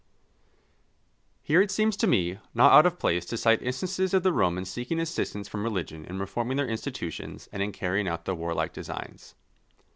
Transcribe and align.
_Here 1.43 1.61
it 1.61 1.69
seems 1.69 1.95
to 1.97 2.07
me 2.07 2.39
not 2.55 2.71
out 2.71 2.87
of 2.87 2.97
place 2.97 3.23
to 3.27 3.37
cite 3.37 3.61
instances 3.61 4.15
of 4.15 4.23
the 4.23 4.33
Romans 4.33 4.67
seeking 4.71 4.99
assistance 4.99 5.47
from 5.47 5.61
religion 5.61 6.05
in 6.05 6.17
reforming 6.17 6.57
their 6.57 6.67
institutions 6.67 7.47
and 7.51 7.61
in 7.61 7.71
carrying 7.71 8.07
out 8.07 8.25
their 8.25 8.33
warlike 8.33 8.73
designs. 8.73 9.35